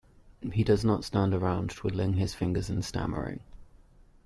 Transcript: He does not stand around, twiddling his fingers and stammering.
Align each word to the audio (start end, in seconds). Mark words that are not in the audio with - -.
He 0.53 0.63
does 0.63 0.83
not 0.83 1.03
stand 1.03 1.31
around, 1.31 1.69
twiddling 1.69 2.13
his 2.13 2.33
fingers 2.33 2.71
and 2.71 2.83
stammering. 2.83 3.41